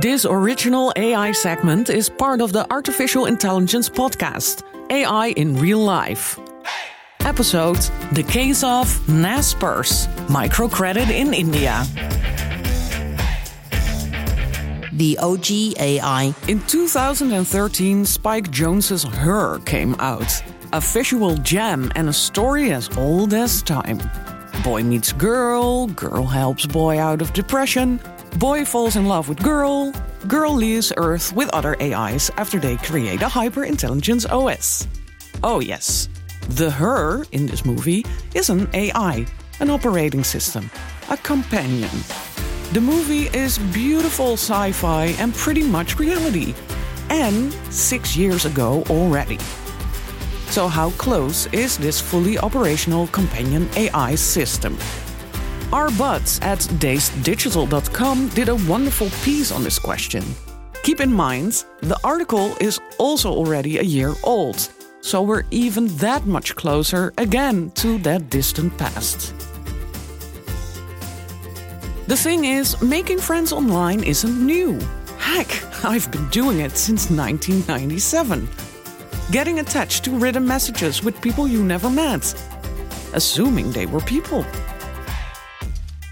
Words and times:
This 0.00 0.24
original 0.24 0.90
AI 0.96 1.32
segment 1.32 1.90
is 1.90 2.08
part 2.08 2.40
of 2.40 2.50
the 2.50 2.66
Artificial 2.72 3.26
Intelligence 3.26 3.90
podcast, 3.90 4.62
AI 4.88 5.28
in 5.36 5.54
Real 5.58 5.80
Life. 5.80 6.38
Episode 7.20 7.76
The 8.12 8.22
Case 8.22 8.64
of 8.64 8.86
Naspers, 9.06 10.06
Microcredit 10.28 11.10
in 11.10 11.34
India. 11.34 11.84
The 14.94 15.18
OG 15.18 15.78
AI. 15.78 16.34
In 16.48 16.60
2013, 16.60 18.06
Spike 18.06 18.50
Jonze's 18.50 19.04
Her 19.04 19.58
came 19.66 19.94
out. 19.98 20.42
A 20.72 20.80
visual 20.80 21.36
gem 21.36 21.92
and 21.96 22.08
a 22.08 22.14
story 22.14 22.72
as 22.72 22.88
old 22.96 23.34
as 23.34 23.60
time. 23.62 24.00
Boy 24.64 24.84
meets 24.84 25.12
girl, 25.12 25.88
girl 25.88 26.24
helps 26.24 26.64
boy 26.64 26.98
out 26.98 27.20
of 27.20 27.32
depression, 27.34 28.00
boy 28.38 28.64
falls 28.64 28.96
in 28.96 29.06
love 29.06 29.28
with 29.28 29.42
girl, 29.42 29.92
girl 30.26 30.52
leaves 30.52 30.92
Earth 30.96 31.32
with 31.32 31.48
other 31.50 31.76
AIs 31.80 32.30
after 32.36 32.58
they 32.58 32.76
create 32.78 33.22
a 33.22 33.28
hyper 33.28 33.64
intelligence 33.64 34.26
OS. 34.26 34.86
Oh, 35.42 35.60
yes, 35.60 36.08
the 36.50 36.70
her 36.70 37.24
in 37.32 37.46
this 37.46 37.64
movie 37.64 38.04
is 38.34 38.50
an 38.50 38.68
AI, 38.74 39.26
an 39.60 39.70
operating 39.70 40.24
system, 40.24 40.70
a 41.10 41.16
companion. 41.16 41.90
The 42.72 42.80
movie 42.80 43.28
is 43.36 43.58
beautiful 43.58 44.34
sci 44.34 44.72
fi 44.72 45.06
and 45.18 45.34
pretty 45.34 45.62
much 45.62 45.98
reality. 45.98 46.54
And 47.10 47.52
six 47.70 48.16
years 48.16 48.46
ago 48.46 48.82
already. 48.88 49.38
So, 50.48 50.68
how 50.68 50.90
close 50.92 51.46
is 51.52 51.76
this 51.76 52.00
fully 52.00 52.38
operational 52.38 53.08
companion 53.08 53.68
AI 53.76 54.14
system? 54.14 54.78
Our 55.72 55.90
buds 55.92 56.38
at 56.40 56.58
dazeddigital.com 56.58 58.28
did 58.28 58.48
a 58.48 58.56
wonderful 58.56 59.08
piece 59.22 59.50
on 59.50 59.64
this 59.64 59.78
question. 59.78 60.22
Keep 60.82 61.00
in 61.00 61.12
mind, 61.12 61.64
the 61.80 61.98
article 62.04 62.54
is 62.60 62.78
also 62.98 63.30
already 63.30 63.78
a 63.78 63.82
year 63.82 64.14
old, 64.22 64.68
so 65.00 65.22
we're 65.22 65.44
even 65.50 65.86
that 65.96 66.26
much 66.26 66.54
closer 66.56 67.12
again 67.16 67.70
to 67.76 67.98
that 67.98 68.28
distant 68.28 68.76
past. 68.76 69.34
The 72.06 72.16
thing 72.16 72.44
is, 72.44 72.80
making 72.82 73.18
friends 73.18 73.52
online 73.52 74.02
isn't 74.04 74.44
new. 74.44 74.78
Heck, 75.18 75.48
I've 75.84 76.10
been 76.10 76.28
doing 76.28 76.60
it 76.60 76.76
since 76.76 77.10
1997 77.10 78.48
getting 79.30 79.60
attached 79.60 80.04
to 80.04 80.10
written 80.18 80.46
messages 80.46 81.02
with 81.02 81.20
people 81.22 81.48
you 81.48 81.62
never 81.62 81.88
met, 81.88 82.34
assuming 83.14 83.72
they 83.72 83.86
were 83.86 84.00
people. 84.00 84.44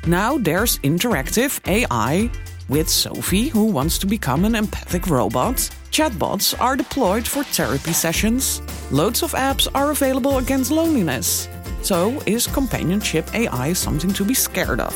Now 0.07 0.39
there's 0.39 0.79
interactive 0.79 1.61
AI 1.69 2.31
with 2.69 2.89
Sophie, 2.89 3.49
who 3.49 3.67
wants 3.67 3.99
to 3.99 4.07
become 4.07 4.47
an 4.47 4.55
empathic 4.55 5.09
robot. 5.09 5.57
Chatbots 5.91 6.59
are 6.59 6.77
deployed 6.77 7.27
for 7.27 7.43
therapy 7.45 7.93
sessions. 7.93 8.63
Loads 8.91 9.23
of 9.23 9.33
apps 9.33 9.69
are 9.75 9.91
available 9.91 10.39
against 10.39 10.71
loneliness. 10.71 11.49
So, 11.83 12.23
is 12.27 12.47
companionship 12.47 13.35
AI 13.35 13.75
something 13.75 14.13
to 14.15 14.25
be 14.25 14.35
scared 14.35 14.81
of? 14.81 14.95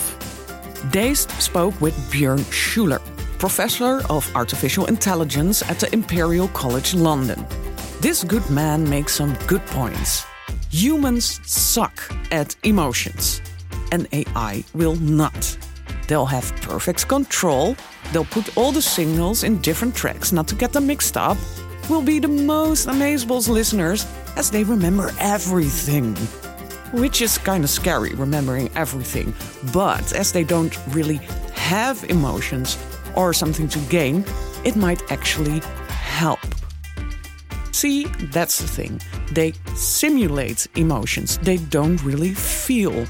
Dazed 0.90 1.30
spoke 1.32 1.78
with 1.80 1.94
Björn 2.10 2.40
Schuller, 2.50 3.00
professor 3.38 4.02
of 4.08 4.30
artificial 4.34 4.86
intelligence 4.86 5.62
at 5.68 5.80
the 5.80 5.92
Imperial 5.92 6.48
College 6.48 6.94
London. 6.94 7.44
This 8.00 8.24
good 8.24 8.48
man 8.48 8.88
makes 8.88 9.14
some 9.14 9.34
good 9.46 9.64
points. 9.66 10.24
Humans 10.70 11.40
suck 11.44 11.98
at 12.30 12.54
emotions, 12.64 13.42
and 13.94 14.08
AI 14.12 14.64
will 14.74 14.96
not. 14.96 15.56
They'll 16.08 16.26
have 16.26 16.54
perfect 16.56 17.08
control, 17.08 17.76
they'll 18.12 18.24
put 18.36 18.56
all 18.58 18.72
the 18.72 18.82
signals 18.82 19.44
in 19.44 19.60
different 19.60 19.94
tracks 19.94 20.32
not 20.32 20.48
to 20.48 20.56
get 20.56 20.72
them 20.72 20.86
mixed 20.86 21.16
up, 21.16 21.38
will 21.88 22.02
be 22.02 22.18
the 22.18 22.28
most 22.28 22.88
amazeballs 22.88 23.48
listeners 23.48 24.06
as 24.36 24.50
they 24.50 24.64
remember 24.64 25.12
everything. 25.20 26.16
Which 26.92 27.22
is 27.22 27.38
kind 27.38 27.64
of 27.64 27.70
scary, 27.70 28.14
remembering 28.14 28.68
everything. 28.74 29.32
But 29.72 30.12
as 30.12 30.32
they 30.32 30.44
don't 30.44 30.76
really 30.88 31.20
have 31.54 32.04
emotions 32.10 32.76
or 33.16 33.32
something 33.32 33.68
to 33.68 33.78
gain, 33.90 34.24
it 34.64 34.76
might 34.76 35.02
actually 35.10 35.60
help. 35.88 36.40
See, 37.72 38.06
that's 38.32 38.58
the 38.58 38.68
thing. 38.68 39.00
They 39.32 39.52
simulate 39.74 40.66
emotions, 40.76 41.38
they 41.38 41.58
don't 41.58 42.02
really 42.02 42.34
feel. 42.34 43.06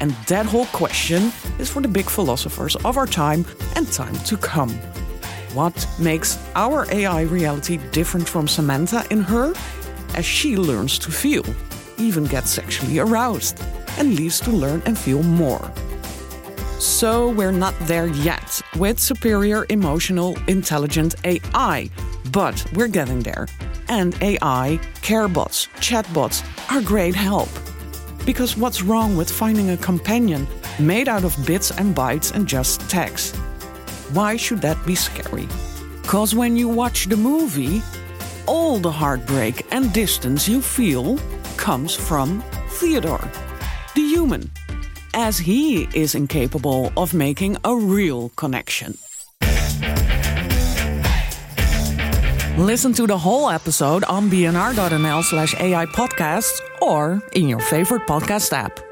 And 0.00 0.12
that 0.26 0.46
whole 0.46 0.66
question 0.66 1.32
is 1.58 1.70
for 1.70 1.80
the 1.80 1.88
big 1.88 2.06
philosophers 2.06 2.76
of 2.76 2.96
our 2.96 3.06
time 3.06 3.44
and 3.76 3.90
time 3.92 4.14
to 4.24 4.36
come. 4.36 4.70
What 5.54 5.86
makes 5.98 6.38
our 6.54 6.86
AI 6.92 7.22
reality 7.22 7.78
different 7.92 8.28
from 8.28 8.48
Samantha 8.48 9.04
in 9.10 9.20
her? 9.22 9.54
As 10.14 10.24
she 10.24 10.56
learns 10.56 10.98
to 11.00 11.10
feel, 11.10 11.44
even 11.98 12.24
gets 12.24 12.50
sexually 12.50 12.98
aroused, 12.98 13.62
and 13.98 14.16
leaves 14.16 14.40
to 14.40 14.50
learn 14.50 14.82
and 14.86 14.98
feel 14.98 15.22
more. 15.22 15.70
So 16.78 17.28
we're 17.28 17.52
not 17.52 17.74
there 17.80 18.06
yet 18.06 18.60
with 18.76 18.98
superior 18.98 19.66
emotional 19.68 20.36
intelligent 20.48 21.14
AI, 21.24 21.90
but 22.32 22.64
we're 22.74 22.88
getting 22.88 23.20
there 23.20 23.46
and 23.90 24.14
AI, 24.22 24.80
carebots, 25.02 25.68
chatbots 25.80 26.44
are 26.72 26.80
great 26.80 27.14
help. 27.14 27.48
Because 28.30 28.56
what's 28.56 28.80
wrong 28.80 29.16
with 29.16 29.28
finding 29.28 29.70
a 29.70 29.76
companion 29.76 30.46
made 30.78 31.08
out 31.08 31.24
of 31.24 31.34
bits 31.44 31.72
and 31.72 31.96
bytes 31.96 32.32
and 32.32 32.46
just 32.46 32.88
text? 32.88 33.34
Why 34.12 34.36
should 34.36 34.62
that 34.62 34.78
be 34.86 34.94
scary? 34.94 35.48
Because 36.00 36.32
when 36.32 36.56
you 36.56 36.68
watch 36.68 37.06
the 37.06 37.16
movie, 37.16 37.82
all 38.46 38.78
the 38.78 38.92
heartbreak 38.92 39.66
and 39.72 39.92
distance 39.92 40.48
you 40.48 40.62
feel 40.62 41.18
comes 41.56 41.96
from 41.96 42.44
Theodore, 42.78 43.28
the 43.96 44.02
human, 44.02 44.48
as 45.12 45.36
he 45.36 45.88
is 45.92 46.14
incapable 46.14 46.92
of 46.96 47.12
making 47.12 47.56
a 47.64 47.74
real 47.74 48.28
connection. 48.36 48.96
Listen 52.60 52.92
to 52.92 53.06
the 53.06 53.16
whole 53.16 53.48
episode 53.48 54.04
on 54.04 54.28
bnr.nl 54.28 55.24
slash 55.24 55.54
AI 55.58 55.86
podcasts 55.86 56.60
or 56.82 57.22
in 57.32 57.48
your 57.48 57.58
favorite 57.58 58.02
podcast 58.06 58.52
app. 58.52 58.89